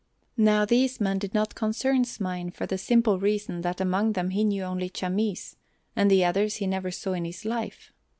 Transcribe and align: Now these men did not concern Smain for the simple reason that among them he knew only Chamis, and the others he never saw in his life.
Now 0.37 0.65
these 0.65 0.99
men 0.99 1.19
did 1.19 1.35
not 1.35 1.53
concern 1.53 2.05
Smain 2.05 2.49
for 2.49 2.65
the 2.65 2.79
simple 2.79 3.19
reason 3.19 3.61
that 3.61 3.79
among 3.79 4.13
them 4.13 4.31
he 4.31 4.43
knew 4.43 4.63
only 4.63 4.89
Chamis, 4.89 5.57
and 5.95 6.09
the 6.09 6.25
others 6.25 6.55
he 6.55 6.65
never 6.65 6.89
saw 6.89 7.13
in 7.13 7.23
his 7.25 7.45
life. 7.45 7.93